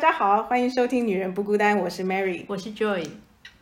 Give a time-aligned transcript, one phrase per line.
[0.00, 3.06] 大家好，欢迎收听《女人不孤单》，我是 Mary，我是 Joy。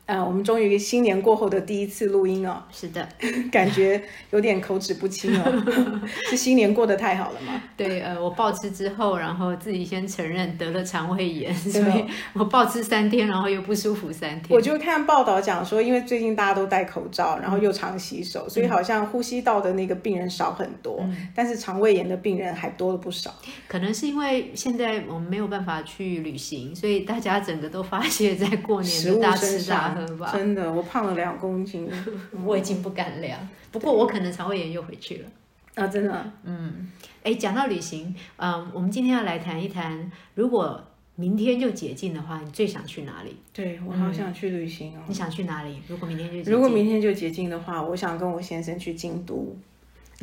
[0.09, 3.07] 呃，我们终于新年过后的第一次录音哦，是的，
[3.52, 5.45] 感觉有点口齿不清哦，
[6.30, 7.61] 是新年过得太好了吗？
[7.76, 14.57] 对，呃，我暴吃之后，然后自己先承认得了肠胃炎，所以我暴吃三天，然后又不舒服三天。
[14.57, 23.34] 我就看报道讲说，因为最近大家都戴口罩，然后又常洗手，所以好像呼吸道的那个病人少很多，但是肠胃炎的病人还多了不少。
[23.67, 29.97] 可能是因为现在我们没有办法去旅行，所以大家整个都发泄在过年的大吃大。
[30.32, 31.88] 真的，我胖了两公斤，
[32.44, 33.39] 我已经不敢量。
[33.70, 35.28] 不过我可能肠胃炎又回去了
[35.75, 35.86] 啊！
[35.86, 36.91] 真的，嗯，
[37.22, 40.83] 哎，讲到旅行，嗯，我们今天要来谈一谈，如果
[41.17, 43.36] 明天就解禁的话，你最想去哪里？
[43.53, 45.03] 对我好想去旅行哦！
[45.06, 45.83] 你想去哪里？
[45.86, 49.56] 如果明天就如果明天就解禁的话，我想跟我先生去京都，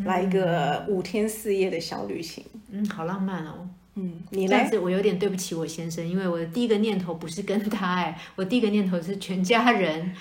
[0.05, 2.43] 来一个五天四夜的小旅行。
[2.71, 3.69] 嗯，好浪漫哦。
[3.95, 10.13] 嗯，你但是我有点对不起我先生，因为我的第一个念头不是跟他哎，我第一个念头是全家人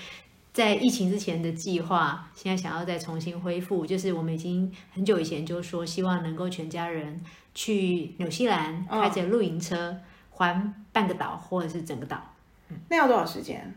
[0.53, 7.19] 在疫情之前的计划，现在想要再重新恢复，就是我们已经很久以前就说希望能够全家人
[7.53, 9.97] 去纽西兰开着露营车
[10.29, 12.33] 环半个岛或者是整个岛。
[12.87, 13.75] 那要多少时间？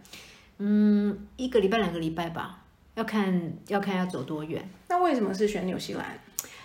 [0.59, 2.63] 嗯，一个礼拜两个礼拜吧，
[2.95, 4.69] 要看要看要走多远。
[4.89, 6.19] 那为什么是选纽西兰？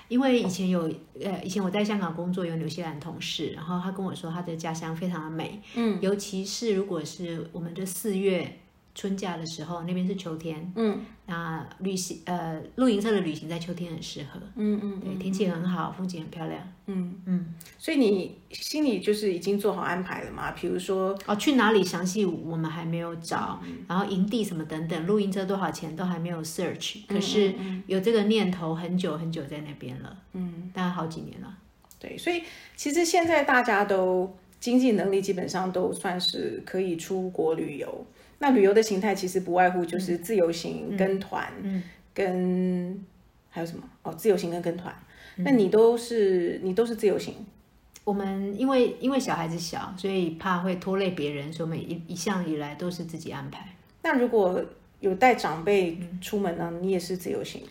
[0.08, 8.60] 因为以前有呃，以前我在香港工作，有纽西兰同事，然后他跟我说他的家乡非常的美，嗯，尤其是如果是我们的四月。
[8.96, 17.16] 春假的时候，那边是秋天，嗯，那旅行呃露营车的旅行在秋天很适合，嗯嗯，对，天气很好，风景很漂亮，嗯。
[17.26, 20.52] 嗯，所以你心里就是已经做好安排了嘛？
[20.52, 27.56] 比如说哦，去哪里详细我们还没有找，然后营地什么等等，露营车多少钱都还没有 search，可是
[27.88, 31.58] 有这个念头很久很久在那边了，嗯，大概好几年了，
[32.00, 32.44] 对，所以
[32.76, 38.06] 其实现在大家都经济能力基本上都算是可以出国旅游。
[38.44, 41.50] 那旅游的形态其实不外乎就是自由行、跟团，
[42.14, 43.02] 跟
[43.50, 44.14] 还有什么哦？
[44.14, 44.94] 自由行跟跟团。
[45.38, 47.34] 那你都是你都是自由行？
[48.04, 53.66] 我们因为因为小孩子小，所以怕会拖累别人，所以每一一向以来都是自己安排。
[54.02, 54.62] 那如果
[55.00, 56.70] 有带长辈出门呢？
[56.82, 57.64] 你也是自由行？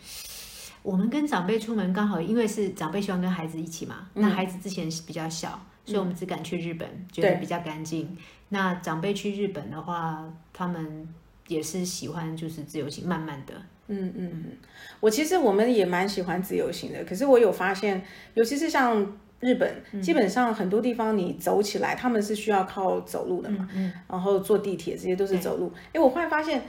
[0.81, 4.07] 我们跟长辈出门刚好，因为是长辈喜欢跟孩子一起嘛。
[4.15, 5.63] 那孩子之前是比较小。
[5.85, 8.17] 所以我们只敢去日本，觉得比较干净。
[8.49, 10.23] 那长辈去日本的话，
[10.53, 11.07] 他们
[11.47, 13.53] 也是喜欢就是自由行，慢慢的。
[13.87, 14.43] 嗯嗯嗯。
[14.99, 18.01] 我其实我们也蛮喜欢自由行的，可是我有发现，
[18.35, 19.05] 尤其是像
[19.41, 23.67] 日本，基本上很多地方你走起来，他们是需要靠走路的嘛。
[23.73, 23.91] 嗯。
[24.07, 25.73] 然后坐地铁这些都是走路。
[25.91, 26.61] 哎，我忽然发现，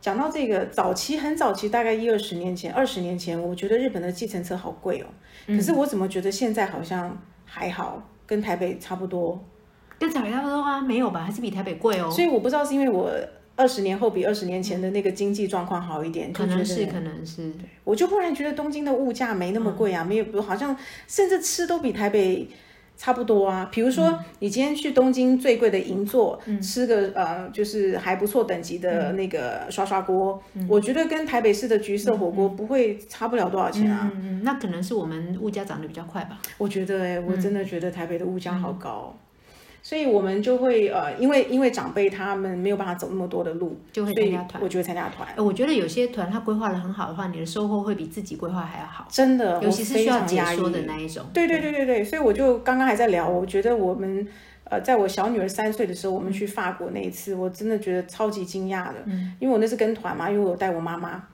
[0.00, 5.06] 讲到这个早期很早期，大概一二十年前，二十年前，我觉得日本的计程车好贵哦。
[5.46, 8.08] 可是我怎么觉得现在好像还好？
[8.32, 9.38] 跟台北差不多，
[9.98, 10.80] 跟台北差不多啊？
[10.80, 11.22] 没有吧？
[11.22, 12.10] 还是比台北贵哦。
[12.10, 13.10] 所以我不知道是因为我
[13.56, 17.52] 二十年后比二十年前的那个经济状况好一点，可能是，可能是。
[17.84, 20.74] 我就忽然觉得东京的物价没那么贵啊，没有，好像
[21.06, 22.48] 甚至吃都比台北。
[23.02, 34.08] 差不多啊，比如说你今天去东京最贵的银座吃个呃，就是还不错等级的那个刷刷锅，我觉得跟台北市的橘色火锅不会差不了多少钱啊。
[34.14, 36.38] 嗯嗯那可能是我们物价涨得比较快吧。
[36.58, 39.12] 我觉得哎，我真的觉得台北的物价好高。
[39.84, 44.62] 所以我们就会呃，因为因为长辈他们没有办法走那么多的路，就会参加团。
[44.62, 45.28] 我就会参加团。
[45.36, 49.08] 我觉得有些团他规划的很好的话，你的收获会比自己规划还要好。
[49.10, 51.26] 真的，尤其是需要解说的那一种。
[51.34, 54.24] 对对对对对，所以我就刚刚还在聊，我觉得我们
[54.70, 59.02] 呃，在我小女儿三岁的时候，我们去法国那一次，我真的觉得超级惊讶的。
[59.06, 59.34] 嗯。
[59.40, 61.24] 因为我那是跟团嘛，因为我带我妈妈，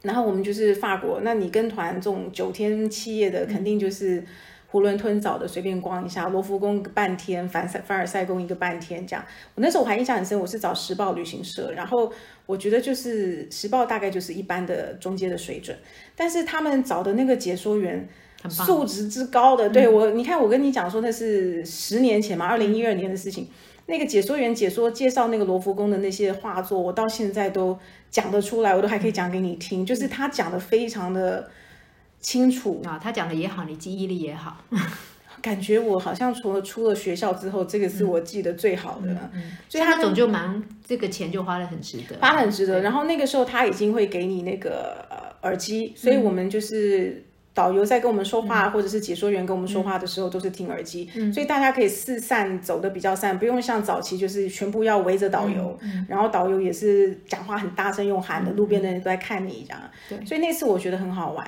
[0.00, 1.20] 然后我们就是法国。
[1.22, 4.24] 那你跟团这种九天七夜的，肯定就是。
[4.72, 9.22] 囫囵吞枣的随便逛一下，罗浮宫半天，凡赛凡尔赛宫一个半天这样。
[9.54, 12.10] 我那时候我还印象很深，我是找时报旅行社，然后
[12.46, 15.76] 我觉得就是时报大概就是一般的中阶的水准，
[16.16, 18.08] 但是他们找的那个解说员
[18.48, 23.46] 素质之高的，对我，你看我跟你讲说那是十年前嘛，二零一二年的事情，
[23.86, 27.78] 那个解说员解说介绍那个罗浮宫的那些画作，我到现在都
[28.10, 31.50] 讲得出来，我都还可以讲给你听，就是他讲的非常的。
[32.22, 32.80] 清楚。
[32.86, 34.56] 啊，他讲的也好，你记忆力也好，
[35.42, 39.12] 感觉我好像除了出了学校之后，这个是我记得最好的。
[39.12, 39.30] 了。
[39.68, 42.80] 所以他总就蛮这个钱就花的很值得，花很值得。
[42.80, 45.04] 然后那个时候他已经会给你那个
[45.42, 47.24] 耳机，所以我们就是
[47.54, 55.78] 导游在跟我们说话，或者是解说员跟我们说话的时候都是听耳机，所以大家可以四散走的比较散，不用像早期就是全部要围着导游，
[56.08, 59.82] 然后导游也是讲话很大声用喊的，路边的人都在看你这样。
[60.08, 61.46] 对，所以那次我觉得很好玩。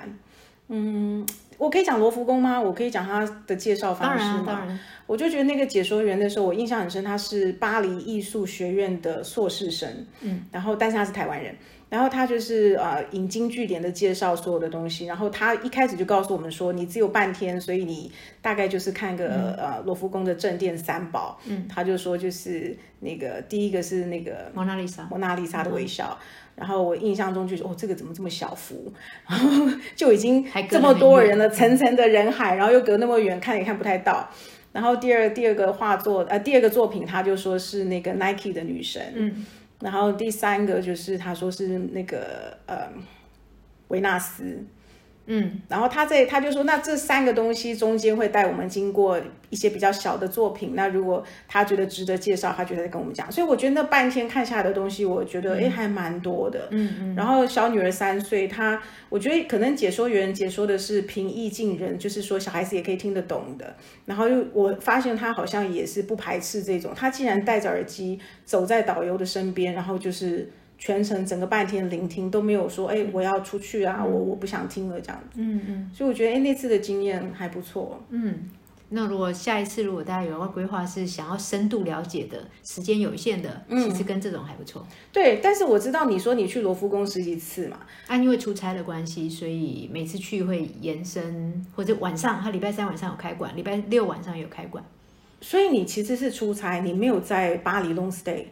[0.68, 1.26] 嗯，
[1.58, 2.60] 我可以讲罗浮宫吗？
[2.60, 4.44] 我可以讲他的介绍方式吗？
[4.46, 11.54] 当然，我就觉得那个解说员的时候，我印象很深，他是巴黎艺术学院的硕士生，嗯，然后但是他是台湾人。
[11.94, 18.10] 然后他就是呃引经据典的介绍所有的东西，然后他一开始就告诉我们说，你只有半天，所以你
[18.42, 21.38] 大概就是看个呃罗浮宫的正殿三宝。
[21.46, 26.18] 嗯，他就说就是那个第一个是那个蒙娜丽莎，蒙娜丽莎的微笑。
[26.56, 28.92] 然后我印象中就是哦，这个怎么这么小幅？
[29.28, 29.48] 然 后
[29.94, 34.28] 就已经这么多人了，层层的人海，然后又隔那么远，看也看不太到。
[34.72, 39.00] 然后第二第二个画作呃第二个作品，他就说是那个 Nike 的女神。
[39.14, 39.46] 嗯。
[39.84, 42.88] 然后第三个就是他说是那个呃
[43.88, 44.64] 维纳斯。
[45.26, 49.18] 嗯，然后他在他就说，那这三个东西中间会带我们经过
[49.48, 50.74] 一些比较小的作品。
[50.74, 53.32] 那如果他觉得值得介绍，他觉得跟我们讲。
[53.32, 56.68] 所以我觉得那半天看下来的东西，我觉得哎还蛮多的。
[56.70, 57.14] 嗯嗯。
[57.14, 63.74] 然后小女儿三岁，她我觉得可能解说员解说的是平易近人，就是说小孩子也可以听得懂的。
[64.04, 70.50] 然后又我发现她好像也是不排斥这种，她竟然戴着耳机走在导游的身边，然后就是。
[70.84, 75.36] 全程整个半天聆听都没有说，哎，我要出去啊，我我不想听了这样子。
[75.36, 75.90] 嗯嗯。
[75.94, 77.98] 所以我觉得，哎，那次的经验还不错。
[78.10, 78.50] 嗯，
[78.90, 84.86] 那如果下一次如果大家有个规划是想要深度了解的，时间有限的，其实跟这种还不错。
[85.10, 94.84] 对，但是我知道你说你去罗浮宫十几次嘛，啊，因为出差的关系，所以每次去会延伸，或者晚上他礼拜三晚上有开馆，礼拜六晚上有开馆。
[95.40, 98.44] 所以你其实是出差，你没有在巴黎 long stay。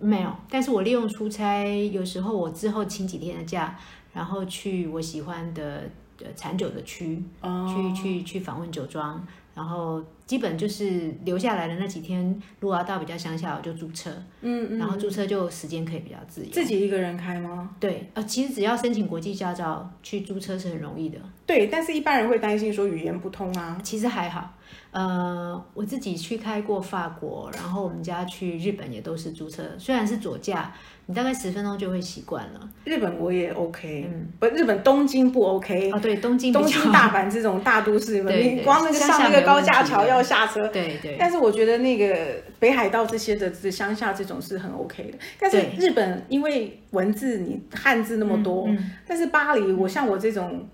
[0.00, 3.78] 没有，但是我利用出差，有时候我之后请几天的假，
[4.12, 5.82] 然后去我喜欢的
[6.20, 9.26] 呃产酒的区，去去去访问酒庄，
[9.56, 12.22] 然后基本就是留下来的那几天，
[12.60, 14.10] 如果要到比较乡下，我就租车，
[14.42, 16.50] 嗯嗯，然后租车就时间可以比较自由。
[16.52, 17.70] 自己一个人开吗？
[17.80, 21.18] 对，呃，其实只要申请国际驾照去租车是很容易的。
[21.46, 23.80] 对，但是一般人会担心说语言不通啊。
[23.82, 24.52] 其实还好。
[24.90, 30.74] 呃，我自己去开过法国，然后我们家去日本也都是租车，虽然是左驾，
[31.06, 32.68] 你大概十分钟就会习惯了。
[32.84, 41.16] 日本我也 OK，嗯，不，日本东京不 OK 哦，对，东京东京大阪这种大都市，你光那个上那个高架桥要下车，对对。
[41.18, 42.16] 但是我觉得那个
[42.58, 45.18] 北海道这些的这乡下这种是很 OK 的。
[45.38, 48.68] 但是日本因为文字你汉字那么多，
[49.06, 50.68] 但是巴黎，我像我这种。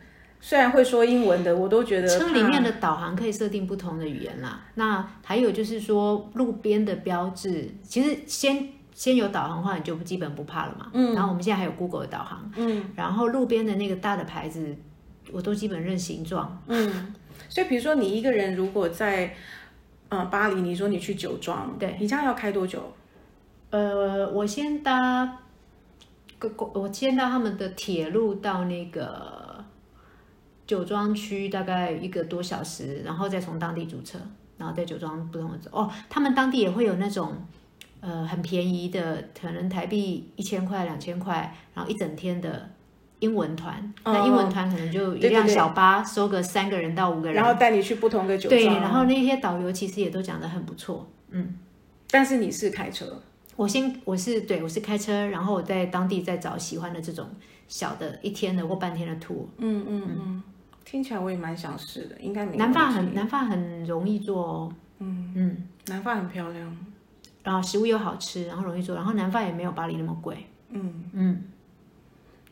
[0.44, 4.61] 虽然会说英文的，我都觉得车里面的导航可以设定不同的语言啦。
[4.75, 10.91] 那还有就是说，路边的标志，其实先先有导航的话，你就基本不怕了嘛。
[10.93, 11.15] 嗯。
[11.15, 12.50] 然后我们现在还有 Google 的导航。
[12.56, 12.85] 嗯。
[12.94, 14.77] 然后路边的那个大的牌子，
[15.33, 16.62] 我都基本认形状。
[16.67, 17.15] 嗯。
[17.49, 19.35] 所以，比如说你一个人如果在
[20.09, 22.93] 呃巴黎，你说你去酒庄，对，你这样要开多久？
[23.71, 25.39] 呃，我先搭
[26.39, 29.41] 个我先搭他们的铁路到那个。
[30.65, 34.17] 酒庄区大概一个多小时，然后再从当地租车，
[34.56, 35.59] 然后在酒庄不同的。
[35.71, 37.37] 哦，他们当地也会有那种，
[38.02, 42.69] 呃，很便宜的，可能台币一千块、两千块，然后一整天的
[43.20, 43.94] 英文团。
[44.04, 48.60] 那英文团可能就一辆小巴，收个三个人到五个人，然后带你去不同的酒庄。
[48.60, 51.08] 对，然后那些导游其实也都讲得很不错。
[51.31, 51.56] 嗯，
[52.10, 53.22] 但是你是开车，
[53.55, 57.29] 我先我是对我是开车，然后我在当地再找喜欢的这种
[57.69, 59.46] 小的一天的或半天的 tour。
[59.58, 60.43] 嗯嗯嗯。
[60.84, 62.56] 听起来我也蛮想试的，应该没。
[62.56, 64.72] 南发很南发很容易做哦。
[64.98, 66.77] 嗯嗯，南发很漂亮，
[67.43, 70.46] 然后食物又好吃，然后容易做，然后南方也没有巴黎那么贵。
[70.70, 71.44] 嗯嗯，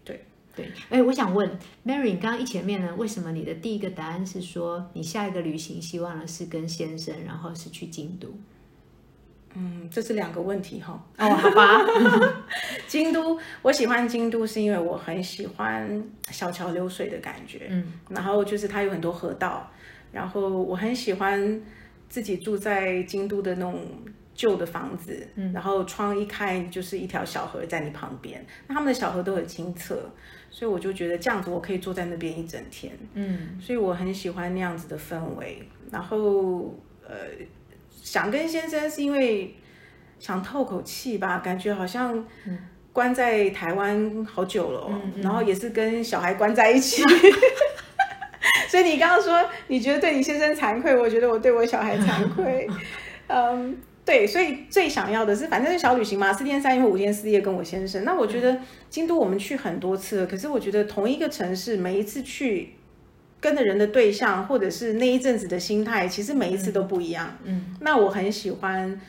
[0.05, 0.71] 对对。
[0.89, 1.49] 哎，我想问
[1.87, 8.29] Mary，你刚刚一前面呢，为什么你的第一个答案是说你下一个旅行希望的是跟先生，然后是去京都？
[9.55, 11.05] 嗯，这是两个问题哈。
[11.19, 11.81] 哦，好吧。
[12.87, 17.67] 京都，我喜欢京都是因为我很喜欢小桥流水的感觉。
[17.71, 19.69] 嗯，然后就是它有很多河道，
[20.13, 21.61] 然后我很喜欢
[22.09, 23.85] 自己住在京都的那种
[24.41, 25.27] 旧的房子。
[25.35, 29.99] 嗯，然后窗一开就是一条小河在你旁边，那他们的小河都很清澈，
[30.51, 32.93] 所以我就觉得这样子我可以坐在那边一整天。
[33.15, 35.63] 嗯，所以我很喜欢那样子的氛围。
[35.91, 36.75] 然后
[37.07, 37.15] 呃。
[38.03, 39.55] 想跟先生是因为
[40.19, 42.25] 想透口气吧，感觉好像
[42.95, 47.03] 关在台湾好久了，然后也是跟小孩关在一起，
[48.69, 52.67] 所以你刚刚说你觉得对你先生惭愧，我觉得我对我小孩惭愧。
[53.29, 53.77] 嗯，
[54.11, 58.05] 对，所以最想要的是，反正是小旅行嘛，四天三夜或五天四夜跟我先生。
[58.05, 62.71] 那我觉得京都我们去很多次了，可是我觉得同一个城市每一次去。
[63.43, 67.39] 跟的人的对象，或者是那一阵子的心态，其实每一次都不一样。
[67.45, 69.01] 嗯，那我很喜欢，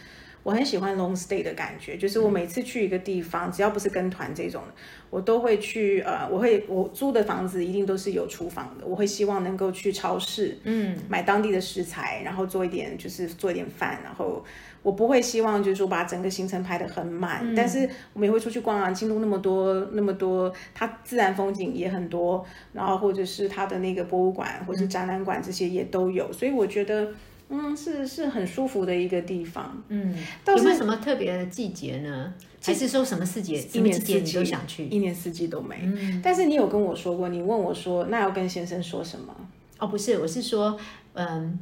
[0.44, 4.64] 我很喜欢 long stay 的感觉，就是我每次去一个地方，只要不是跟团这种，
[5.10, 14.42] 我都会去呃，我会我租的房子一定都是有厨房的，我会希望能够去超市，嗯，买当地的食材，然后做一点就是做一点饭，然后
[14.84, 27.08] 我不会希望就是说把整个行程排得很满，但是我们也会出去逛啊，京都那么多那么多，它自然风景也很多，然后或者是它的那个博物馆或是展览馆这些也都有，所以我觉得。
[27.54, 29.84] 嗯，是是很舒服的一个地方。
[29.90, 30.16] 嗯，
[30.48, 32.34] 有没有什么特别的季节呢？
[32.62, 33.62] 其实说什么四节？
[33.74, 35.76] 一年四季都想去，一年四季都没。
[36.24, 39.36] 但是你有跟我说过，你问我说，那要跟先生说什么？
[39.80, 40.80] 哦，不是，我是说，
[41.12, 41.60] 嗯，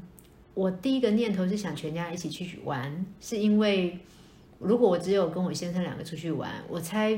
[0.59, 3.97] 我第一个念头是想全家一起去玩，是因为
[4.59, 7.17] 如果我只有跟我先生两个出去玩，我猜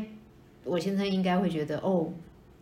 [0.63, 2.13] 我先生应该会觉得，哦，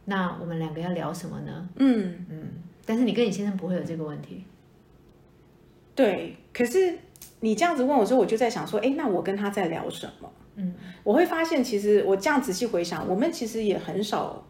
[0.06, 1.68] 那我们两个要聊什么呢？
[1.76, 2.48] 嗯嗯，
[2.86, 4.46] 但是你跟你先生不会有这个问题。
[5.94, 6.98] 对，可是
[7.42, 10.32] 你这样子问我说，我就在想说，哎，那我跟他在聊什么？
[10.56, 14.48] 嗯，我会发现，其实我这样仔细回想，我们其实也很少，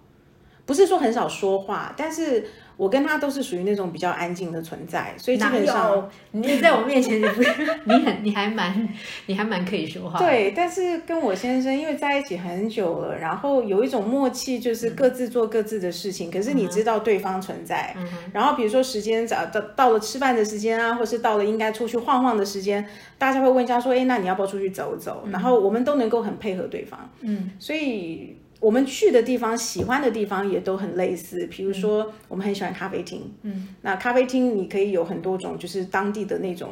[0.67, 2.45] 不是说很少说话，但是。
[2.79, 7.49] 我跟他都是属于那种比较安静的存在，所以基本上你在我面前，你不是
[7.83, 8.87] 你很你还蛮
[9.27, 10.17] 你还蛮可以说话。
[10.17, 16.31] 对，但是跟我先生因为在一起很久了，然后有一种默契，就是各自做各自的事情。
[16.31, 17.93] 可是你知道对方存在，
[18.31, 27.09] 然后比如说时间早到到了吃饭的时间啊，或是到了应该出去晃晃的时间，大家会问一下说：“哎，那你要不要出去走走？”然后我们都能够很配合对方。
[27.19, 28.37] 嗯，所以。
[28.59, 33.33] 我们去的地方、喜欢的地方也都很类似，比如说我们很喜欢咖啡厅。
[33.43, 36.71] 嗯，那咖啡厅你可以有很多种，就是当地的那种，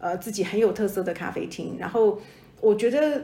[0.00, 1.76] 呃，自己很有特色的咖啡厅。
[1.78, 2.20] 然后
[2.60, 3.22] 我觉得，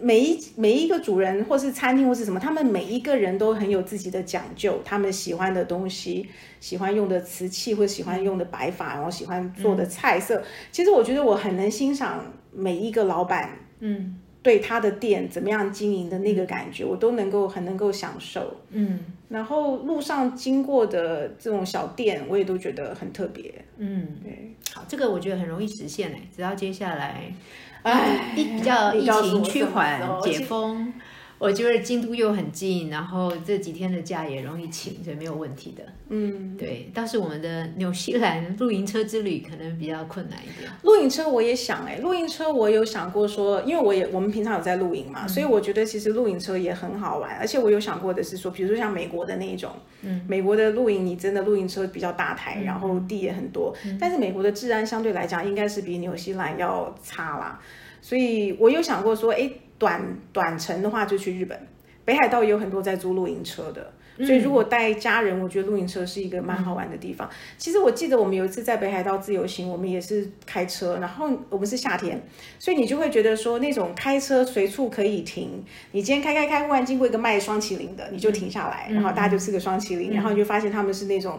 [0.00, 10.42] 每一每一个主人或是餐厅或是什么，他们每一个人都很有自己的讲究，他们喜欢的东西、喜欢用的瓷器或喜欢用的摆法，然后喜欢做的菜色。
[10.72, 13.56] 其实我觉得我很能欣赏每一个老板。
[13.78, 14.18] 嗯。
[14.46, 18.58] 对他的店怎么样经营的那个感觉，我都能够很能够享受。
[18.70, 23.52] 嗯，然后路上经过的这种小店，我也都觉得很特别。
[23.78, 27.34] 嗯，对，好，这个我觉得很容易实现诶，只要接下来，
[27.82, 30.94] 哎，比较疫情趋缓解封。
[31.38, 35.84] 我觉得京都又很近，然后这几天的假也容易请，所以没有问题的。
[36.08, 36.90] 嗯，对。
[36.94, 40.70] 但是我们的纽西兰露营车之旅可能比较困难一点。
[40.82, 47.36] 露营车我也想哎，露营车我有想过说，因为我也我们平常有在露营嘛，所以我觉得其实露营车也很好玩。
[47.36, 57.60] 而且我有想过的是说，比如说像美国的那一种，嗯，美国的露营你真的露营车比较大台，然后地也很多，但是美国的治安相对来讲应该是比纽西兰要差啦。
[58.00, 59.50] 所以我有想过说，哎。
[59.78, 60.02] 短
[60.32, 61.58] 短程的话就去日本，
[62.04, 67.28] 北海道也有很多在租露营车的，所以如果带家人，我觉得露营车是一个蛮好玩的地方。
[67.58, 72.22] 其实我记得我们有一次在北海道自由行，我们也是开车，然后我们是夏天，
[72.58, 81.38] 所以你就会觉得说那种开车随处可以停，你今天开开开，忽然经过一个卖双麒麟的，你就停下来，然后大家就吃个双麒麟，然后你就发现他们是那种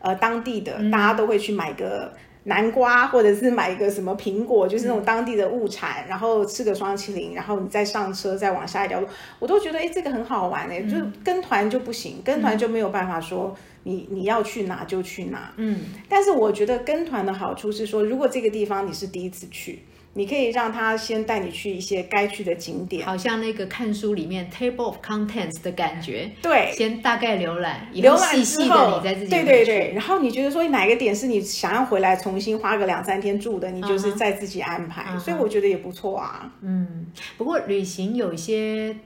[0.00, 2.12] 呃当地的，大家都会去买个。
[2.48, 9.06] 南瓜，或者是买一个什么苹果，就是那种当地的物产，然后吃个双麒麟，然后你再上车，再往下一条路，
[9.38, 19.80] 我都觉得哎，这个很好玩哎，就是跟团就不行，跟团就没有办法说你你要去哪就去哪，嗯，但是我觉得跟团的好处是说，如果这个地方你是第一次去。
[20.18, 26.28] 你可以让他先带你去一些该去的景点，好像那个看书里面 table of contents 的感觉。
[26.42, 35.16] 对，先大概浏览，浏览之后，对对对，然后你觉得说哪个点是你想要回来重新花个两三天住的，你就是再自己安排。
[35.20, 36.52] 所以我觉得也不错啊。
[36.62, 37.06] 嗯，
[37.36, 38.96] 不过旅行有一些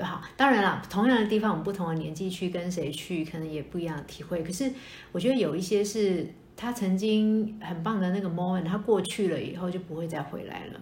[0.00, 4.42] 好，当然了，同样的地方，我们不同的年纪去跟谁去，可能也不一样的体会。
[4.42, 4.72] 可是
[5.12, 6.26] 我觉得有一些是。
[6.60, 10.80] 他曾经很棒的那个 moment，他过去了以后就不会再回来了。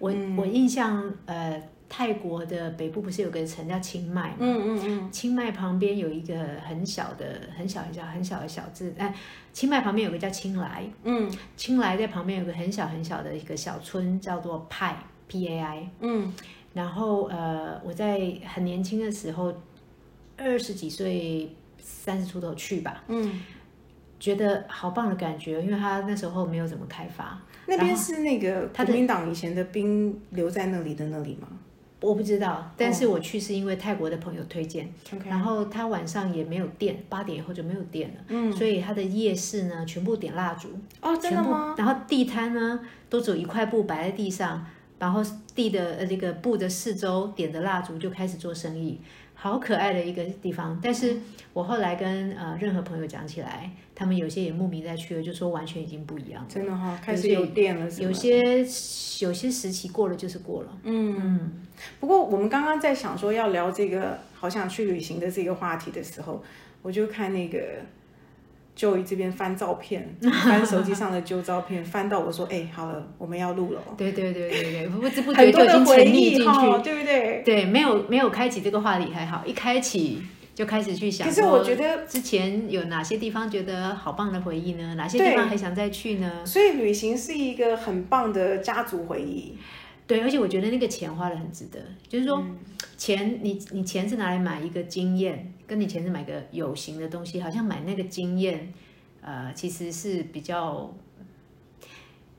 [0.00, 4.36] 我我印象，呃，泰国的北部不是有个城叫清迈吗？
[4.40, 5.12] 嗯嗯嗯。
[5.12, 6.36] 清迈旁边有一个
[6.66, 9.14] 很小的、很小很小很小的小镇，哎，
[9.52, 10.84] 清迈旁边有个叫清莱。
[11.04, 11.30] 嗯。
[11.56, 14.96] 清莱在旁边有个很小很小的一个小村，叫做派
[15.28, 15.90] P A I。
[16.00, 16.34] 嗯。
[16.74, 19.54] 然后呃，我在很年轻的时候，
[20.36, 23.04] 二十几岁、三十出头去吧。
[23.06, 23.40] 嗯。
[24.20, 27.40] 觉得好棒的感觉，因为他那时候没有怎么开发。
[27.66, 31.48] 那边是那个国民党以前的兵留在那里的那里吗？
[32.00, 34.88] 我不知道，但是我去是因为泰国的朋友推荐。
[35.24, 38.14] 然后他晚上也没有电，八点以后就没有电了。
[38.28, 38.52] 嗯。
[38.52, 40.68] 所以他的夜市呢，全部点蜡烛。
[41.00, 41.74] 哦，真的吗？
[41.76, 44.64] 然后地摊呢，都只有一块布摆在地上，
[44.98, 45.20] 然后
[45.54, 49.00] 地的呃那个布的四周点着蜡烛就开始做生意。
[49.40, 50.76] 好可爱的一个地方。
[50.82, 51.16] 但是
[51.52, 56.48] 我后来跟呃任何朋友讲起来，他们有些也慕名在去了，就说完全已经不一样了。
[56.48, 58.58] 真的哈、开始有电了是，有些
[59.24, 60.78] 有些时期过了就是过了。
[60.82, 61.52] 嗯，
[62.00, 66.42] 不过我们刚刚在想说要聊这个好想去旅行的这个话题的时候，
[66.82, 67.60] 我就看那个
[68.78, 70.08] 就这边翻照片，
[70.44, 76.82] 翻手机上的旧照片，翻到我说，哎、好了，我们要录了，对对对对对，不知不觉就已经的回沉溺进，去。
[76.84, 77.42] 对不对？
[77.44, 80.22] 对，没有没有开启这个话题还好，一开启
[80.54, 81.34] 就开始去想可。
[81.34, 84.94] 是我觉得之前有哪些地方觉得好棒的回忆呢？
[84.94, 86.46] 哪些地方还想再去呢？
[86.46, 89.58] 所以旅行是一个很棒的家族回忆。
[90.08, 92.56] 对，而且我觉得那个钱花的很值得，就是说、嗯
[92.96, 98.72] 钱你你钱是拿来买一个经验，跟你钱是买个有形的东西，好像买那个经验，
[99.20, 100.92] 呃，其实是比较。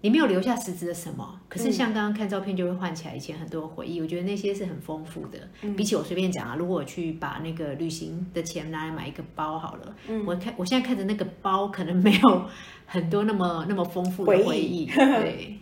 [0.01, 5.37] 你没有留下实质的什么，可是像刚刚看照片就会唤起来以前很多回忆，我觉得那些是很丰富的。
[5.75, 9.95] 比起我随便讲啊，如果我去把那个旅行的钱拿来买一个包好了，
[10.25, 12.45] 我看我现在看着那个包，可能没有
[12.85, 14.85] 很多那么那么丰富的回忆回忆。
[14.95, 15.59] 对，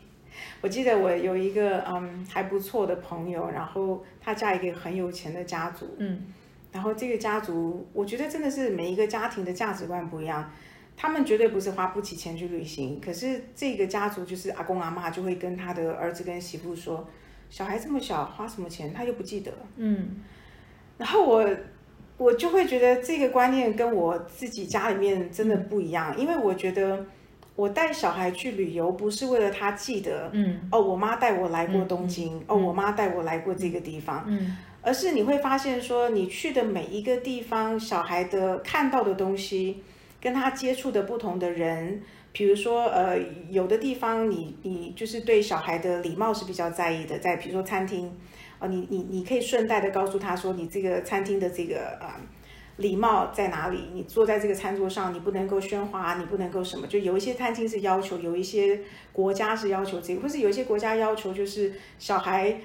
[0.67, 6.25] 我记得我有一个嗯还不错的朋友，然后他嫁一个很有钱的家族，嗯，
[6.73, 10.51] 然后这个家族，我觉得真的是每一个家庭的价值观不一样，
[10.97, 17.07] 他们绝对不是花不起钱去旅行，可是这个家族就是阿公阿妈就会跟他的儿子跟媳妇说，
[17.49, 20.21] 小孩这么小花什么钱，他又不记得，嗯。
[20.97, 21.49] 然后我
[22.17, 27.05] 我就会觉得这个观念跟我自己家里面真的不一样，因为我觉得
[27.57, 34.55] 我带小孩去旅游不是为了他记得，嗯哦，我妈带我来过东京，哦，我妈带我来过这个地方，嗯。
[34.83, 39.83] 而是你会发现说，你去的每一个地方，小孩的看到的东西，
[40.21, 43.17] 跟他接触的不同的人，比如说，呃，
[43.49, 48.15] 有的地方你你就是对小孩的礼貌是比较在意的，在比如说餐厅，
[48.59, 52.07] 哦，你你你可以顺带的告诉他说，你这个餐厅的这个呃
[52.77, 53.89] 礼貌在哪里？
[53.93, 56.87] 你坐在这个餐桌上，你不能够喧哗，你不能够什么？
[56.87, 58.81] 就有一些餐厅是要求，有一些
[59.11, 62.59] 国家是要求这个，或是有一些国家要求就是小孩。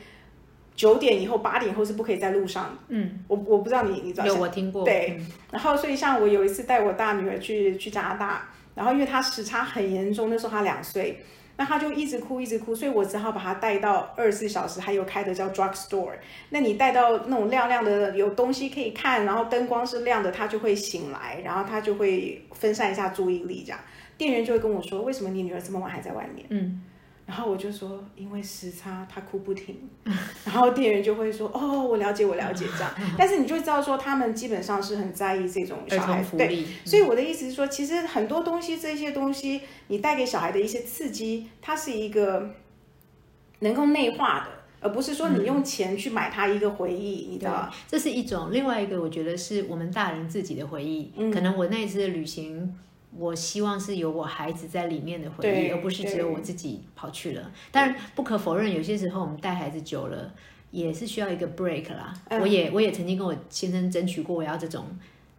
[0.75, 2.79] 九点以后、八点以后是不可以在路上。
[2.88, 4.83] 嗯，我我不知道你你知道有我听过。
[4.87, 11.22] 对嗯然后，所以像我有一次带我大女儿去去加拿大，然后因为她时差很严重，那时候她两岁，
[11.62, 16.14] 那她就一直哭一直哭，所以我只好把他带到二十四小时还有开的叫 drug store。
[16.51, 23.79] 那你带到那种亮亮的有东西可以看，然后灯光是亮的，他就会醒来，然后他就会分散一下注意力，这样。
[24.18, 26.44] 店员就会跟我说，为什么你女儿这么晚还在外面？
[26.51, 26.83] 嗯，
[27.27, 29.88] 然后我就说，因为时差，她哭不停。
[30.44, 32.92] 然后店员就会说，哦，我了解，我了解这样。
[33.16, 36.66] 但是你就知道说，他们基本上是很在意这种小孩福利。
[36.85, 42.50] 所以我的意思是说，其实很多东西，这些东西你带给小孩的一些刺激，它是一个
[43.61, 44.46] 能够内化的，
[44.81, 47.74] 而不是说你用钱去买它一个回忆，你知道吧？
[47.87, 51.12] 这是一种，另外一个我觉得是我们大人自己的回忆。
[51.16, 52.76] 嗯可能我那一次的旅行，
[53.16, 57.53] 我希望是有我孩子在里面的回忆，而不是只有我自己跑去了。
[57.70, 60.33] 当然，不可否认，有些时候我们带孩子久了，
[60.70, 62.14] 也是需要一个 break 啦。
[62.29, 64.87] 嗯我也我也曾经跟我先生争取过，我要这种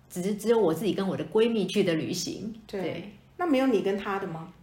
[0.10, 2.54] 只是只有我自己跟我的闺蜜去的旅行。
[2.68, 4.54] 对那没有你跟他的吗？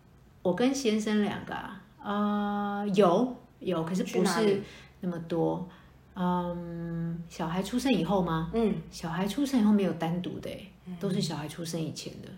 [0.43, 4.63] 我跟先生两个啊，呃，有有，可是不是
[5.01, 5.69] 那么多。
[6.15, 8.51] 嗯，小孩出生以后吗？
[8.55, 12.29] 嗯，小孩出生以后没有单独的、欸，都是小孩出生以前的。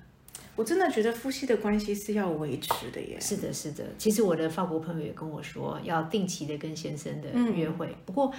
[0.54, 3.18] 我真的觉得夫妻的关系是要维持的耶。
[3.20, 3.84] 是的，是的。
[3.96, 7.96] 其实我的法国朋友也跟我说，要定期的跟先生的嗯约会。
[8.04, 8.32] 不过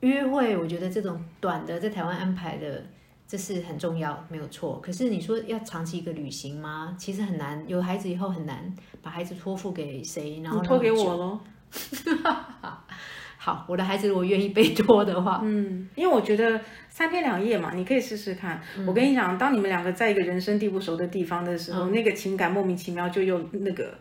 [0.00, 2.82] 约会，我觉得这种短的在台湾安排的，
[3.28, 4.80] 这是很重要，没有错。
[4.80, 6.96] 可是你说要长期一个旅行吗？
[6.98, 7.62] 其实很难。
[7.68, 11.38] 有孩子以后很难把孩子托付给谁，然后托给我喽。
[13.38, 16.60] 好，我的孩子如果愿意被托的话，嗯，因为我觉得
[16.92, 18.60] 三天两夜嘛，你可以试试看。
[18.76, 23.94] 嗯我跟你讲，当你们两个在一个人生地不熟的地方的时候，那个情感莫名其妙就又那个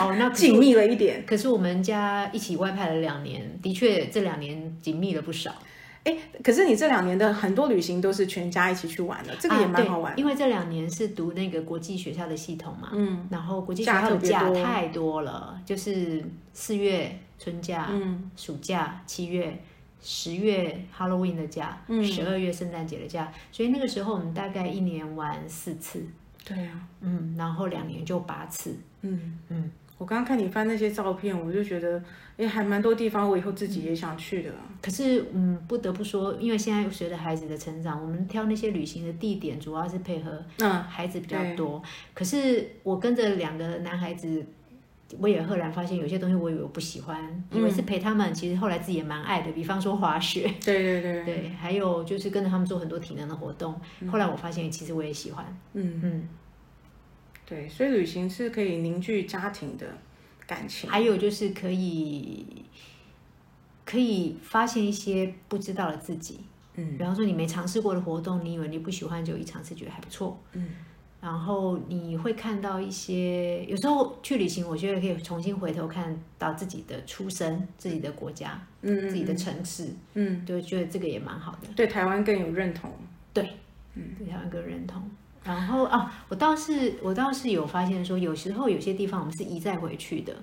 [0.00, 1.24] 哦，那 紧密了一点。
[1.24, 5.54] 可是我们家一起外派了两年，的确这两年紧密了不少。
[6.02, 10.12] 哎，可是你这两年的很多旅行都是全家一起去玩的，这个也蛮好玩。
[10.18, 19.56] 因为这两年是读那个国际学校的系统嘛，嗯，然后国际学校的假太多了，就是四月春假、嗯暑假、七月、
[20.04, 26.06] 十月 Halloween 的假，嗯十二月圣诞节的假，所以那个时候我们大概一年玩四次，
[26.44, 29.70] 对啊，嗯，然后两年就八次，嗯嗯。
[29.96, 32.02] 我刚刚看你翻那些照片，我就觉得，
[32.36, 34.50] 哎，还蛮多地方我以后自己也想去的。
[34.82, 41.80] 可是，嗯，不得不说，因为现在随着孩子的成长，我们挑那些旅行的地点，主要是配合嗯，孩子比较多。
[42.12, 44.44] 可是我跟着两个男孩子，
[45.18, 49.52] 我也赫然发现有些东西我以为我不喜欢，以为是陪他们，其实后来自己也蛮爱的。
[49.52, 53.78] 比方说滑雪，对对对对，还有就是跟着他们做很多体能的活动。
[54.10, 55.44] 后来我发现其实我也喜欢。
[55.72, 56.28] 嗯嗯，
[57.46, 59.86] 对，所以旅行是可以凝聚家庭的
[60.46, 62.64] 感情，还有就是可以
[63.84, 66.40] 可以发现一些不知道的自己。
[66.76, 70.40] 嗯，比方说你没尝试过的活动，你以为你不喜欢，就一尝试觉得还不错。
[70.52, 70.68] 嗯。
[71.24, 82.90] 然后你会看到一些，有时候去旅行，我觉得可以重新回头看到自己的出生、自己的国家、嗯，自己的城市，嗯，就觉得这个也蛮好的，对台湾更有认同，
[83.32, 83.48] 对，
[83.94, 85.02] 嗯，对台湾更认同。
[85.42, 90.36] 然后啊，我倒是我倒是有发现说，有时候有些地方我们是一再回去的，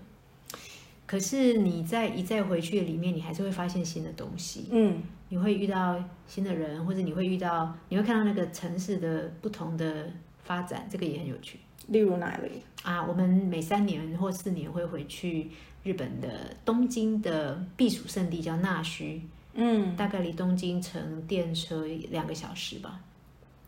[1.05, 10.11] 可是你在一再回去的里面，你还是会发现新的东西，嗯，你会遇到新的人，或者你会遇到，你会看到那个城市的不同的。
[10.51, 13.01] 发展这个也很有趣，例如哪里啊？
[13.01, 15.49] 我们每三年或四年会回去
[15.81, 16.27] 日本的
[16.65, 19.21] 东京的避暑胜地，叫那须，
[19.53, 22.99] 嗯，大概离东京乘电车两个小时吧。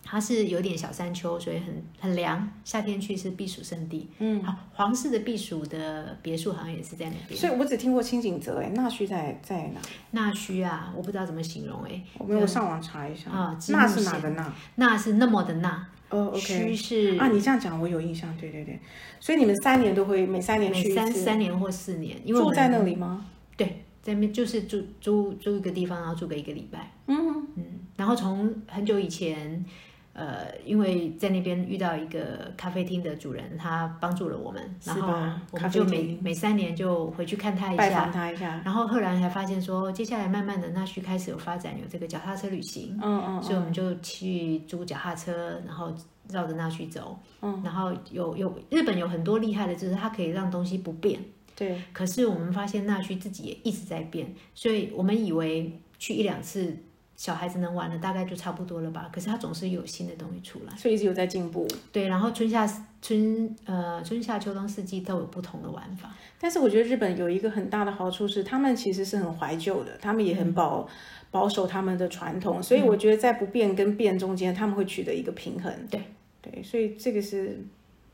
[0.06, 2.52] 它是有点小山丘，所以很很凉。
[2.66, 7.40] 夏天去是避暑胜地，嗯，好，皇室的避暑的别墅好像也是在那边。
[7.40, 9.80] 所以我只听过清景泽，哎，那须在在哪？
[10.12, 13.58] 那须啊，我不知道怎么形容，哎，我没有上网查一下啊。
[13.70, 14.54] 那是哪的那？
[14.76, 15.88] 那是那么的那。
[16.14, 18.80] 哦，OK，是啊，你这样讲我有印象，对对对，
[19.20, 23.26] 所以你们三年都会每三年去三三年或四年，因为住在那里吗？
[23.58, 27.64] 对，在那边就是住租租一个地方，然后住个一个礼拜，嗯嗯，
[27.98, 29.66] 然后从很久以前。
[30.14, 35.08] 呃，因为在那边遇到一个咖啡厅的主人，他帮助了我们，然后
[35.50, 38.62] 我们就每每三年就回去看他一下，他一下。
[38.64, 45.92] 然后后来才发现说，接下来慢慢的那需开始有发展，有这个脚踏车旅行，嗯嗯，所以我们就去租脚踏车，然后
[46.30, 51.20] 绕着那须走，嗯，然后有有日本有很多厉害的，就是它可以让东西不变，
[51.56, 51.82] 对。
[51.92, 56.78] 可是我们发现那须自己也一直在变，所以我们以为去一两次。
[57.16, 61.68] 小孩子能玩的大概就差不多了吧，可是他总是有新的东西出来，所以一直有在进步。
[61.92, 62.68] 对，然后春夏
[63.02, 66.14] 春呃春夏秋冬四季都有不同的玩法。
[66.40, 70.90] 但是我觉得日本有一个很大的好处是，他们其实是很怀旧的，他们也很保
[71.30, 75.72] 保守他们的传统，所以我觉得在不变跟变中间，他们会取得一个平衡。
[75.90, 76.02] 对
[76.42, 77.64] 对，所以这个是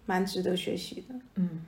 [0.06, 1.16] 蛮值得学习的。
[1.36, 1.66] 嗯，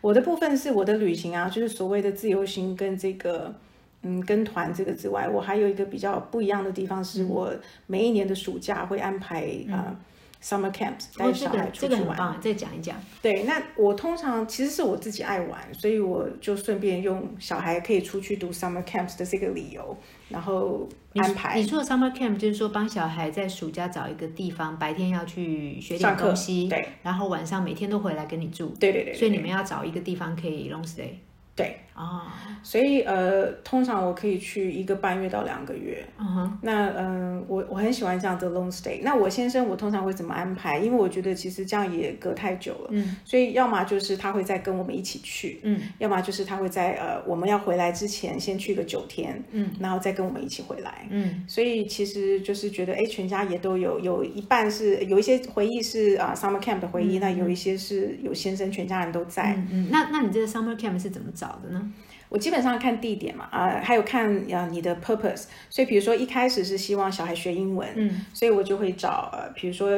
[0.00, 3.54] 我的部分是我的旅行啊，就是所谓的自由行跟这个。
[4.04, 7.52] 嗯，跟团这个之外，我还有一个比较不一样的地方，是我
[7.86, 9.96] 每一年的暑假会安排啊
[10.42, 12.38] ，summer camps 带小孩出去玩。
[12.40, 12.94] 再讲一讲。
[13.22, 19.96] 对，那我通常其实是我自己爱玩，所以我就顺便用小孩可以出去读 summer camps 的这个理由，
[20.28, 21.58] 然后安排。
[21.58, 28.68] 你说的 summer camp 就是说帮小孩在暑假找一个地方，白天要去学点东西，对，然后晚上每天都回来跟你住。
[28.78, 29.14] 对对对。
[29.14, 31.10] 所以你们要找一个地方可以 long stay。
[31.56, 36.04] 对啊，所以呃，通常我可以去一个半月到两个月。
[36.18, 39.00] 嗯哼，那嗯，我我很喜欢这样的 long stay。
[39.02, 40.78] 那我先生我通常会怎么安排？
[40.78, 42.88] 因为我觉得其实这样也隔太久了。
[42.90, 51.06] 嗯，所以要么就是他会再跟我们一起去，嗯，要么就是他会在呃我们要回来之前先去个九天，嗯，然后再跟我们一起回来。
[51.10, 59.54] 嗯，所以其实就是觉得哎，全家也都有有一半是有一些回忆是啊 summer camp 的回忆，那有一些是有先生全家人都在。
[59.70, 61.30] 嗯，那那你这个 summer camp 是怎么？
[61.34, 61.83] 找的呢？
[62.28, 65.44] 我基本上看地点嘛，啊，还有看啊你的 purpose。
[65.70, 69.90] 所以比如说一开始是希望小孩学英文，嗯，所以我就会找呃，比如说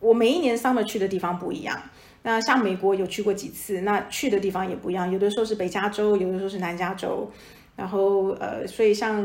[0.00, 1.80] 我每一年 summer 去的地方不一样。
[2.22, 7.30] 那像美国有去过几次，那去的地方也不一样，有的时候是北加州，有的时候是南加州。
[7.76, 9.24] 然后呃，所以像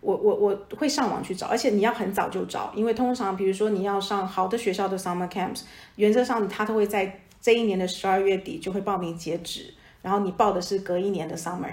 [0.00, 5.62] 我我我会上网去找，而且你要很早就找，因为通常比如说你要上好的学校的 summer camps，
[5.94, 9.72] 原则上他都会在这一年的十二月底就会报名截止。
[10.02, 11.72] 然后你报的是隔一年的 summer，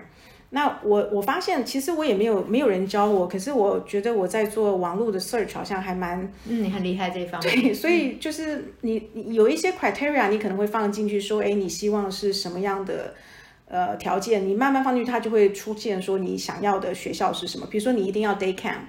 [0.49, 13.13] 那我我发现其实我也没有没有人教我，可是我觉得我在做网络的 search 好像还蛮嗯你很厉害这一方面对，所以就是你有一些 criteria 你可能会放进去说，哎，你希望是什么样的
[13.67, 18.87] 呃条件，你慢慢放进去，它就会出现说你想要的学校是什么，比如说你一定要 day camp。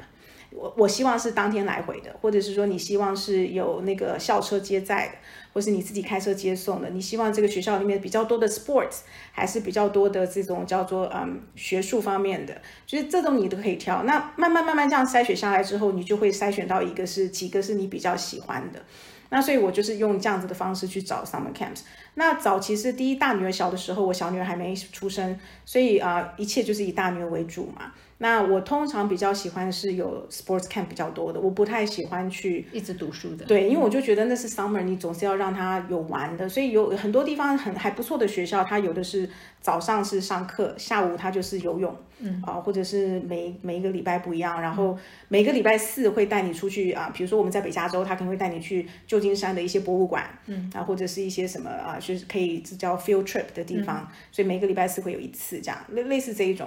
[0.59, 5.14] 我我希望是当天来回的，或者是说你希望是有那个校车接载的，
[5.53, 6.90] 或是你自己开车接送的。
[6.90, 14.03] 你希望这个学校里面比较多的 sports，还是比较多的这种叫做嗯学术方面的，就是这种你都可以挑。
[14.03, 18.83] 那慢慢慢慢这样筛选下来之后，你就会筛选到一个是几个是你比较喜欢的。
[19.31, 21.83] 那所以我就是用这样子的方式去找 summer camps。
[22.14, 27.92] 那早期是第一大女儿小的时候，我小女儿还没出生，所以啊一切就是以大女儿为主嘛。
[28.20, 33.44] 那我通常比较喜欢是有 sports camp 比较多的，我不太喜欢去一直读书的。
[33.46, 42.42] 对，因为我就觉得那是 summer，你总是要让他有玩的，所以有很多地方很还不错的学校，它有的是早上是上课，下午它就是游泳，嗯。
[42.44, 50.68] 啊，或者是每每一个礼拜不一样，然后每个礼拜四会带你出去啊，比如说我们在北加州，他可能会带你去旧金山的一些博物馆，嗯。
[50.74, 56.66] 啊，或者是一些什么啊，就是可以叫 field trip 的地方，所以每个礼拜四会有一次这样，类类似这一种。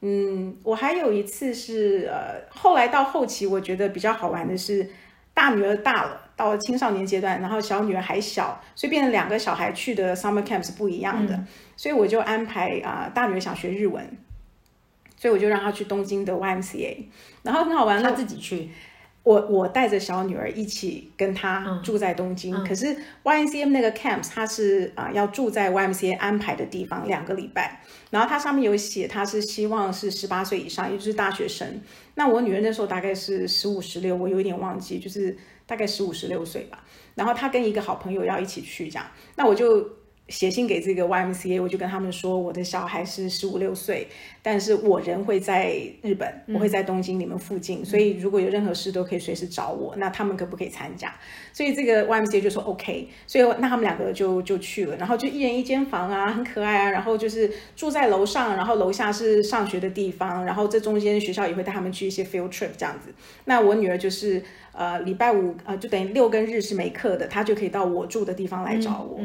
[0.00, 4.88] 嗯，我还有一次是呃，后来到后期，我觉得比较好玩的是，
[5.34, 11.44] 大女儿大了，到了青少年阶段，然后小女儿还小，所以变成两个小孩去的 summer camp 是不一样的，
[11.76, 14.08] 所以我就安排啊，大女儿想学日文，
[15.16, 17.06] 所以我就让她去东京的 YMCA，
[17.42, 18.70] 然后很好玩，她自己去。
[19.28, 31.82] 我我带着小女儿一起跟她住在东京，可是 YMCA 那个 camps 它是啊要住在 YMCA 安排的地方两个礼拜，然后它上面有写它是希望是十八岁以上，也就是大学生。
[32.14, 35.36] 那我女儿那时候大概是十五十六，我有一点忘记，就是
[35.66, 36.82] 大概十五十六岁吧。
[37.14, 39.86] 然后她跟一个好朋友要一起去这样，那我就。
[40.28, 44.06] 写信给这个 YMCA，我就跟他们说，我的小孩是十五六岁，
[44.42, 49.94] 但是我人会在日本，我会在东京你们附近，所以如果有任何事都可以随时找我。
[49.96, 51.14] 那他们可不可以参加？
[51.52, 63.12] 所以这个 YMCA 就说 OK，所以那他们两个就就去了，然后就一人一间房啊，很可爱啊，然后就是住在楼上，然后楼下是上学的地方，然后这中间学校也会带他们去一些 field trip 这样子。
[63.46, 64.42] 那我女儿就是
[64.78, 69.20] 呃礼拜五呃就等于六跟日是没课的，他就可以到我住的地方来找我。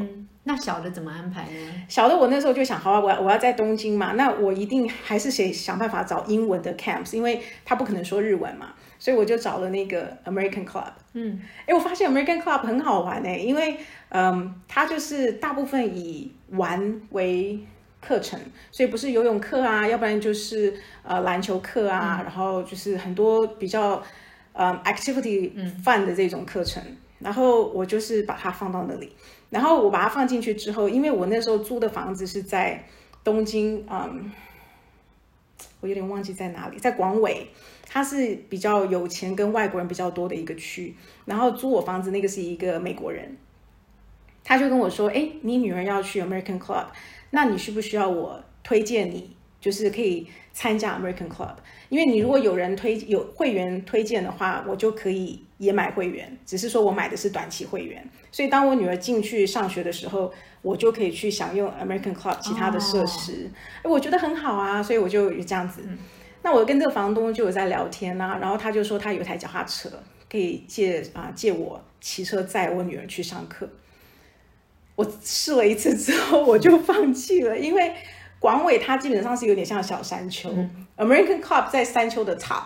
[0.46, 1.72] 那小的怎么安排呢？
[1.88, 10.92] 小的我那时候就想，好啊，我我要在东京嘛，那我一定还是想想办法找英文的 camps，因为他不可能说日文嘛，所以我就找了那个 American Club。
[11.14, 13.78] 嗯，哎，我发现 American Club 很好玩哎，因为
[14.10, 17.58] 嗯，它就是大部分以玩为
[18.02, 18.38] 课程，
[18.70, 24.02] 所以不是游泳课啊，要不然就是呃篮球课啊，然后就是很多比较
[24.54, 25.52] 呃 activity
[25.84, 26.82] fun 的这种课程，
[27.18, 29.12] 然后我就是把它放到那里。
[29.50, 32.84] 然后我把它放进去之后，因为我那时候租的房子是在
[33.22, 34.32] 东京，嗯，
[35.80, 37.46] 我有点忘记在哪里，在广尾，
[37.86, 40.96] 它是比较有钱跟外国人比较多的一个区。
[41.24, 43.36] 然后租我房子那个是一个美国人，
[44.42, 46.86] 他就跟我说：“哎，你女儿要去 American Club，
[47.30, 49.33] 那你需不需要我推荐你，
[49.64, 51.54] 就是可以参加 American Club？
[51.88, 60.30] 因为你如果有人推有会员推荐的话，我就可以。”也买会员，只是说我买的是短期会员，所以当我女儿进去上学的时候，
[60.62, 63.48] 我就可以去享用 American Club 其他的设施，
[63.84, 65.80] 我觉得很好啊，所以我就这样子。
[66.42, 69.88] 那我跟这个房东就有在聊天呐，然后他就说他有一台脚踏车，
[70.28, 73.70] 可以借啊借我骑车载我女儿去上课。
[74.96, 77.94] 我试了一次之后，我就放弃了，因为。
[78.44, 80.50] 广尾它基本上是有点像小山丘
[80.98, 82.64] ，American Club 在山丘的 top，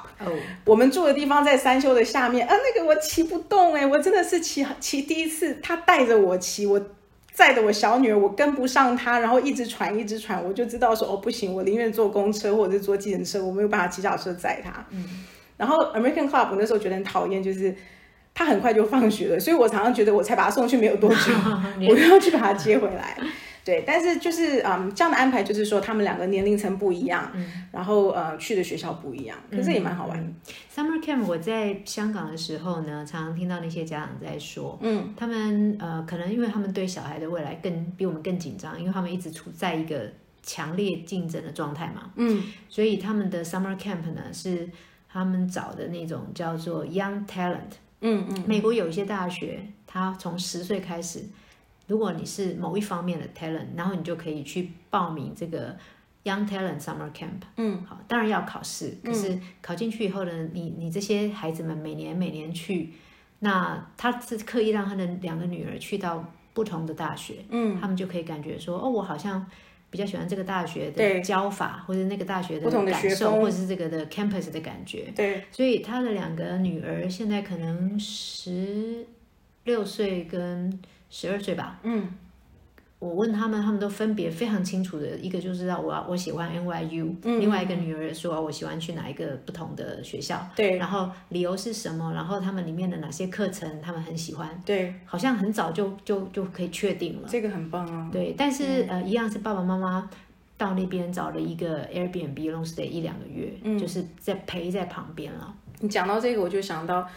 [0.65, 6.85] 我们住的地方在山丘的下面，啊，那个我骑不动哎，我真的是骑骑第一次，他带着我骑，我
[7.33, 14.85] 载着我小女儿，我跟不上他，然后一直喘一直喘，我就知道说哦不行，我宁愿坐公车或者是坐计程车，我没有办法骑脚车载他。
[15.57, 17.73] 然后 American Club 我那时候觉得很讨厌，就是
[18.35, 21.33] 他很快就放学了，所以我常常觉得我才把他送去没有多久，
[21.89, 23.17] 我又要去把他接回来。
[23.69, 27.69] 对，但是就是嗯，这样的安排就是说，他们两个年龄层不一样，嗯。
[27.71, 30.35] 然后呃，去的学校不一样，可是也蛮好玩。
[30.75, 40.11] Summer camp 我在香港的时候呢，常常听到那些家长在说，嗯，他们呃，可能因为他们对小孩的未来更比我们更紧张，因为他们一直处在一个
[40.43, 44.67] 强烈竞争的状态嘛，嗯，所以他们的 Summer camp 呢是
[45.13, 51.23] 他们找的那种叫做 Young Talent，嗯嗯，美国有一些大学，他从十岁开始。
[51.89, 55.75] 如果你是某一方面的 talent，然后你就可以去报名这个
[56.23, 57.41] Young Talent Summer Camp。
[57.57, 62.91] 嗯，好，当然要考试，可是考进去以后呢，你你这些孩子们每年每年去，
[63.39, 69.47] 那他是刻意让他的两个女儿去到不同的大学，嗯，他们就可以感觉说，哦，我好像
[69.89, 75.11] 比较喜欢这个大学的教法，或者那个大学的感受，或者是这个的 campus 的感觉。
[75.17, 79.07] 对，所以他的两个女儿现在可能十
[79.65, 80.79] 六岁跟。
[81.11, 82.09] 十二岁吧，嗯，
[82.99, 100.11] 我问他们，他们都分别非常清楚的，一个就知道我我喜欢 NYU，另外一个女儿说我喜欢去哪一个不同的学校，对，然后理由是什么，然后他们里面的哪些课程他们很喜欢，对，好像很早就就就可以确定了，这个很棒啊，对，但是呃，一样是爸爸妈妈
[100.57, 105.55] 到那边找了一个 Airbnb long stay 一两个月，嗯，就是在陪在旁边了。
[105.81, 107.09] 你讲到这个，我就想到。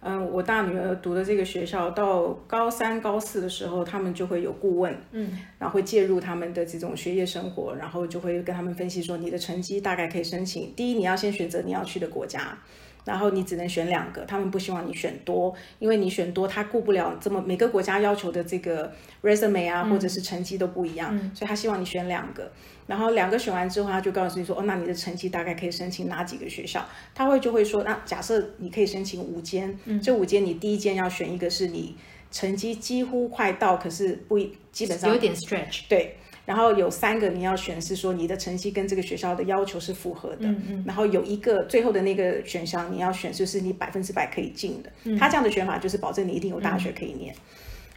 [0.00, 10.72] 嗯，我大女儿读的这个学校，到高三、高四的时候，他们就会有顾问，嗯，然后会介入他们的这种学业生活，然后就会跟他们分析说，你的成绩大概可以申请。
[10.74, 12.58] 第一，你要先选择你要去的国家。
[13.06, 18.92] 然后你只能选两个，他们不希望你选多，因为你选多，他顾不了这么每个国家要求的这个
[19.22, 22.50] resume 啊，或者是成绩都不一样，所以他希望你选两个。
[22.86, 26.84] 然后两个选完之后，他就告诉你说，哦，那你的成绩大概可以申请哪几个学校？
[27.14, 31.96] 他会就会说，那假设你可以申请五间，这五间你第一间要选一个是你
[32.30, 34.38] 成绩几乎快到，可是不
[34.70, 36.16] 基本上有点 stretch，对。
[36.46, 40.46] 然后有三个你要选，是说你的成绩跟这个学校的要求是符合的。
[40.46, 40.84] 嗯嗯。
[40.86, 44.90] 然后有一个最后的那个选项你要选，就是你百分之百可以进的。
[45.04, 45.18] 嗯。
[45.18, 47.34] 他这样的选法就是保证你一定有大学可以念。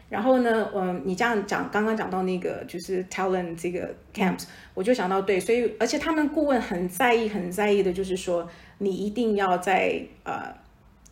[0.09, 10.53] 然后呢，嗯，你这样讲，刚刚讲到那个就是 talent 这个 camps，我就想到对，所以而且他们顾问很在意，很在意的就是说你一定要在呃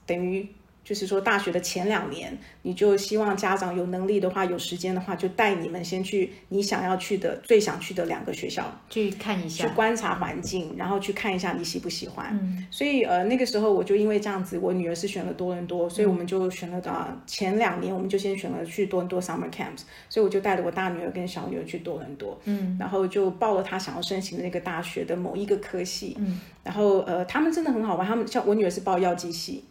[0.05, 0.47] 等于。
[0.87, 12.29] 就是说，大学的前两年，你就希望家长有能力的话，有时间的话，就带你们先去你想要去的、最想去的两个学校去看一下，去观察环境，然后去看一下你喜不喜欢。
[12.31, 29.65] 嗯，所以呃，那个时候我就因为这样子，我女儿是选了多伦多，所以我们就选了的前两年，我们就先选了去多伦多 summer camps，所以我就带着我大女儿跟小女儿去多伦多，嗯，然后就报了她想要申请的那个大学的某一个科系，嗯，然后呃，他们真的很好玩，他们像我女儿是报药剂系。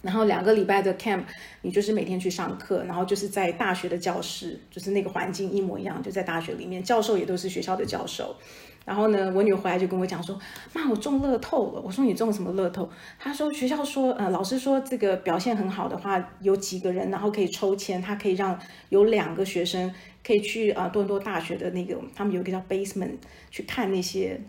[0.00, 1.24] 然后两个礼拜的 camp，
[1.62, 8.36] 你就是每天去上课，然后就是在大学的教室，就是那个环境一模一样，就在大学里面，教授也都是学校的教授。
[8.84, 10.38] 然后呢，我女儿回来就跟我讲说
[10.72, 12.88] ：“妈，我中乐透了。”我说：“你中什么乐透？”
[13.20, 18.58] 她说：“学校说，呃，老师说这个表现很好的话，有几个人，然后可以抽签，他可以让
[18.88, 23.16] 有两个学生可以去啊多伦多大学的那个，他们有一个叫 basement
[23.50, 24.40] 去看那些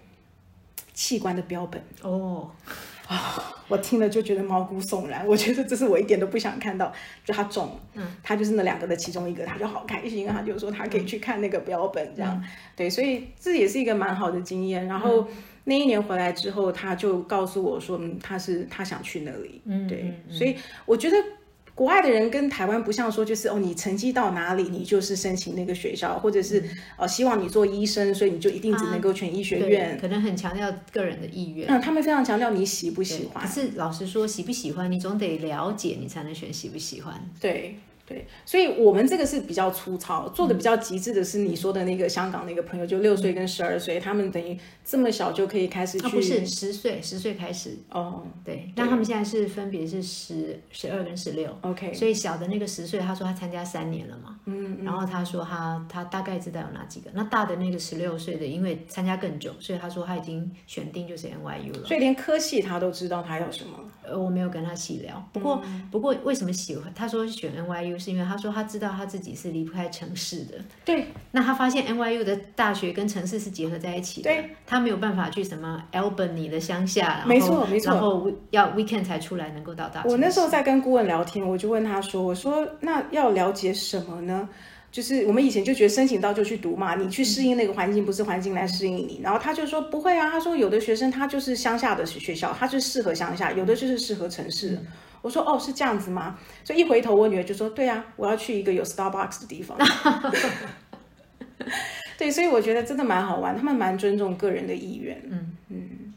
[0.94, 2.50] 器官的标本。”哦。
[3.10, 5.26] 啊， 我听了就觉得毛骨悚然。
[5.28, 6.94] 我觉得这是我一点都不想看到，
[7.26, 12.42] 就他中，嗯，他就是那两个的其中一个，他就好开心，他就说他可以去看那个标本，这样，
[12.76, 14.86] 对，所以这也是一个蛮好的经验。
[14.88, 15.28] 然后
[15.64, 21.18] 那一年回来之后，他就告诉我说，他是他想去那里，嗯，对，所以我觉得。
[21.80, 26.62] 国外的人跟台湾不像说，就是哦，你成绩到哪里，你就是申请那个学校，或者是
[26.98, 29.98] 呃，希望你做医生，所以你就一定只能够选医学院。
[29.98, 31.70] 可能很强调个人的意愿。
[31.70, 33.48] 嗯，他们非常强调你喜不喜欢。
[33.48, 37.14] 可是老实说，喜不喜欢，你总得了解，你才能选喜不喜欢。
[37.40, 37.78] 对。
[38.10, 63.78] 对，所以我们这个是比较粗糙，做的比较极致的是你说的那个香港那个朋友，就六岁跟十二岁，他们等于这么小就可以开始去，不是十岁，十岁开始哦，对，那他们现在是分别是十、十二跟十六，OK，所以小的那个十岁，他说他参加三年了嘛，嗯，然后他说他他大概知道有哪几个，那大的那个十六岁的，因为参加更久，所以他说他已经选定就是 NYU 了，所以连科系他都知道他要什么。
[64.10, 66.92] 呃，我没有跟他细聊，不过不过为什么喜欢？
[66.94, 70.56] 他说选 NYU 是因为他说他知道他自己是离不开城市的。
[70.84, 74.30] 对，那他发现 NYU 的大学跟城市是结合在一起的。
[74.30, 80.04] 对，他没有办法去什么 Albany 的乡下，没错没错，然后要 weekend 才出来能够到大。
[80.06, 84.50] 我那时候在跟顾问聊天，我就问他说：“我说那要了解什么呢？”
[84.92, 89.20] 就是我们以前就觉得申请到就去读嘛，你去适应那个环境，不是环境来适应你。
[89.24, 94.80] 然后他就说不会啊，他说有的学生他就是乡下的学校，他就适合乡下，有的就是适合城市。
[95.22, 96.40] 我说哦是这样子吗？
[96.64, 99.78] 所以一回头我女儿就说对啊，我要去一个有 Starbucks 的地方。
[102.18, 105.22] 对，所以我觉得真的蛮好玩，他们蛮尊重个人的意愿。
[105.30, 106.14] 嗯嗯。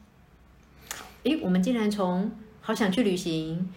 [1.24, 2.30] 诶，我们竟然从
[2.60, 3.68] 好想去旅行。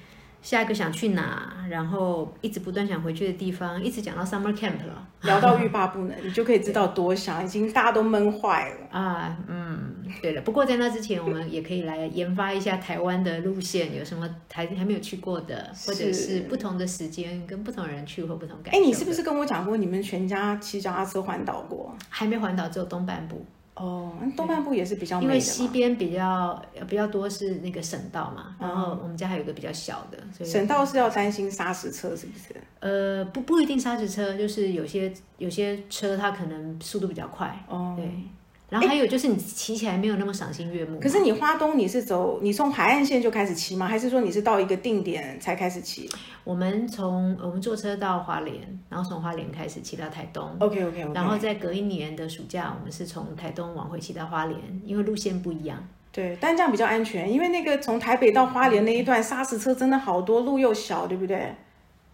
[0.46, 1.52] 下一个想去哪？
[1.68, 9.36] 然后一直不断想回去的地方，一直讲到 summer camp 了，聊到欲罢不能，你就可以知道多想，已经大家都闷坏了 啊。
[9.48, 18.80] 嗯，对了，不过在那之前，我们也可以来研发一下台湾的路线，有什么还还没有去过的，或者是不同的时间跟不同人去或不同感受。
[18.80, 21.92] 哎，你是不是跟我讲过，你们全家骑脚踏车环岛过？
[22.08, 23.44] 还没环岛，只有东半部。
[23.76, 32.56] 哦，东半部也是比较因为西边比较比较多是那个省道嘛，然后我们家还有一个比较小的，所以省道是要担心砂石车是不是？
[32.80, 38.10] 呃，不不一定砂石车，就是有些有些车它可能速度比较快，哦，对。
[38.69, 40.99] 然后还有就是你骑起来没有那么赏心悦目。
[40.99, 43.88] 可是你花东你是走你从海岸线就开始骑吗？
[43.88, 46.10] 还是说你是到一个定点才开始骑？
[46.43, 48.58] 我们从我们坐车到花莲，
[48.89, 50.56] 然后从花莲开始骑到台东。
[50.60, 51.08] OK OK。
[51.13, 55.88] 然后在隔一年的暑假，我们是从台东往回骑到花莲，因为路线不一样。
[56.12, 61.53] 对，但这样比较安全，因为那个从台北到花莲那一段砂石车真的好多，路又小，对不对？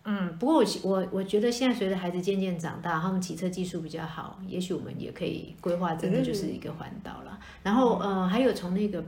[0.03, 7.39] 嗯，不过我我我觉得现在随着孩子渐渐长大，他们骑车技术比较好，也许我们也可以规划，真的就是一个环岛了。
[7.61, 9.03] 然后呃，还有从那个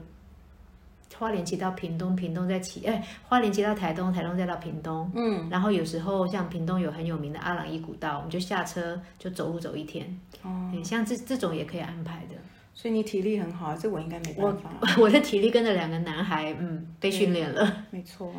[1.16, 12.36] 花莲骑到屏东，屏东再骑，哎，花莲骑到台东，台东再到屏东，嗯，然后有时候像屏东有很有名的阿朗伊古道，我们就下车就走路走一天，哦，像这这种也可以安排的。
[12.72, 14.70] 所以你体力很好，这我应该没办法。
[14.98, 17.84] 我的体力跟着两个男孩，嗯，被训练了。
[17.90, 18.32] 没错。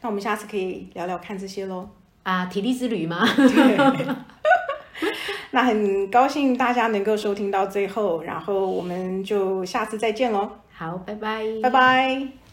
[0.00, 1.88] 那我们下次可以聊聊看这些喽。
[2.22, 3.26] 啊，体力之旅吗？
[3.36, 4.06] 对。
[5.52, 10.50] 那很高兴大家能够收听到最后，然后我们就下次再见喽。
[10.72, 11.44] 好，拜拜。
[11.62, 12.45] 拜拜。